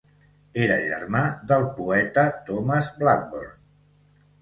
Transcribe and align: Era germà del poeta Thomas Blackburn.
Era 0.63 0.77
germà 0.85 1.21
del 1.53 1.69
poeta 1.77 2.25
Thomas 2.51 2.93
Blackburn. 3.03 3.57